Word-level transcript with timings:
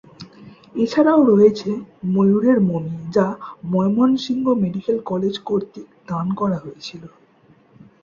এছাড়াও 0.75 1.21
রয়েছে 1.31 1.69
ময়ূরের 2.13 2.57
মমি 2.69 2.95
যা 3.15 3.27
ময়মনসিংহ 3.71 4.45
মেডিকেল 4.63 4.97
কলেজ 5.09 5.35
কর্তৃক 5.47 5.87
দান 6.09 6.27
করা 6.39 6.57
হয়েছিল। 6.63 7.03